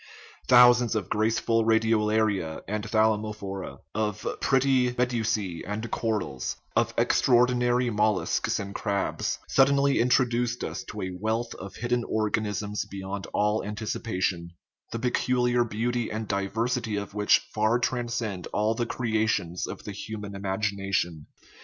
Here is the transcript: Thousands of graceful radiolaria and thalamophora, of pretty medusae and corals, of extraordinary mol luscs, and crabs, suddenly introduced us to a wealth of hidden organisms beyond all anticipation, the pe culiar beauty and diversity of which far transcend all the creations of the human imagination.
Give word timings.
Thousands 0.47 0.95
of 0.95 1.11
graceful 1.11 1.63
radiolaria 1.63 2.63
and 2.67 2.83
thalamophora, 2.83 3.81
of 3.93 4.27
pretty 4.41 4.93
medusae 4.93 5.61
and 5.63 5.91
corals, 5.91 6.55
of 6.75 6.91
extraordinary 6.97 7.91
mol 7.91 8.17
luscs, 8.17 8.59
and 8.59 8.73
crabs, 8.73 9.37
suddenly 9.47 9.99
introduced 9.99 10.63
us 10.63 10.83
to 10.85 11.03
a 11.03 11.11
wealth 11.19 11.53
of 11.53 11.75
hidden 11.75 12.03
organisms 12.05 12.83
beyond 12.89 13.27
all 13.31 13.63
anticipation, 13.63 14.49
the 14.91 14.97
pe 14.97 15.11
culiar 15.11 15.69
beauty 15.69 16.09
and 16.11 16.27
diversity 16.27 16.95
of 16.95 17.13
which 17.13 17.37
far 17.53 17.77
transcend 17.77 18.47
all 18.47 18.73
the 18.73 18.87
creations 18.87 19.67
of 19.67 19.83
the 19.83 19.91
human 19.91 20.33
imagination. 20.33 21.27